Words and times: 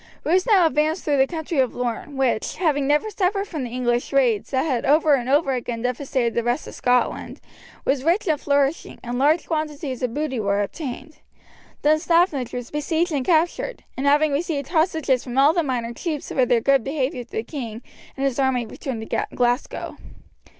Bruce 0.23 0.47
now 0.47 0.65
advanced 0.65 1.05
through 1.05 1.17
the 1.17 1.27
country 1.27 1.59
of 1.59 1.75
Lorne, 1.75 2.17
which, 2.17 2.55
having 2.57 2.87
never 2.87 3.11
suffered 3.11 3.47
from 3.47 3.63
the 3.63 3.69
English 3.69 4.11
raids 4.11 4.49
that 4.49 4.63
had 4.65 4.83
over 4.83 5.13
and 5.13 5.29
over 5.29 5.53
again 5.53 5.83
devastated 5.83 6.33
the 6.33 6.41
rest 6.43 6.65
of 6.65 6.73
Scotland, 6.73 7.39
was 7.85 8.03
rich 8.03 8.27
and 8.27 8.41
flourishing, 8.41 8.97
and 9.03 9.19
large 9.19 9.45
quantities 9.45 10.01
of 10.01 10.15
booty 10.15 10.39
were 10.39 10.63
obtained. 10.63 11.17
Dunstaffnage 11.83 12.51
was 12.51 12.71
besieged 12.71 13.11
and 13.11 13.23
captured, 13.23 13.83
and 13.95 14.07
having 14.07 14.33
received 14.33 14.69
hostages 14.69 15.23
from 15.23 15.37
all 15.37 15.53
the 15.53 15.61
minor 15.61 15.93
chiefs 15.93 16.29
for 16.29 16.47
their 16.47 16.61
good 16.61 16.83
behaviour 16.83 17.23
the 17.23 17.43
king 17.43 17.83
and 18.17 18.25
his 18.25 18.39
army 18.39 18.65
returned 18.65 19.07
to 19.07 19.25
Glasgow. 19.35 19.97